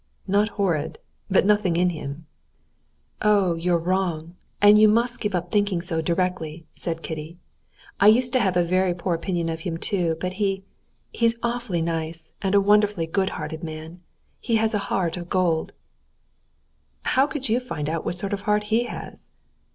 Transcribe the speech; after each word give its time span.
"Not 0.25 0.49
horrid, 0.57 0.97
but 1.29 1.45
nothing 1.45 1.75
in 1.75 1.91
him." 1.91 2.25
"Oh, 3.21 3.53
you're 3.53 3.77
wrong! 3.77 4.33
And 4.59 4.79
you 4.79 4.87
must 4.87 5.19
give 5.19 5.35
up 5.35 5.51
thinking 5.51 5.79
so 5.79 6.01
directly!" 6.01 6.65
said 6.73 7.03
Kitty. 7.03 7.37
"I 7.99 8.07
used 8.07 8.33
to 8.33 8.39
have 8.39 8.57
a 8.57 8.63
very 8.63 8.95
poor 8.95 9.13
opinion 9.13 9.47
of 9.47 9.59
him 9.59 9.77
too, 9.77 10.17
but 10.19 10.33
he, 10.41 10.63
he's 11.11 11.35
an 11.35 11.41
awfully 11.43 11.83
nice 11.83 12.33
and 12.41 12.55
wonderfully 12.65 13.05
good 13.05 13.29
hearted 13.37 13.63
man. 13.63 13.99
He 14.39 14.55
has 14.55 14.73
a 14.73 14.79
heart 14.89 15.17
of 15.17 15.29
gold." 15.29 15.71
"How 17.03 17.27
could 17.27 17.47
you 17.47 17.59
find 17.59 17.87
out 17.87 18.03
what 18.03 18.17
sort 18.17 18.33
of 18.33 18.41
heart 18.41 18.63
he 18.73 18.85
has?" 18.85 19.29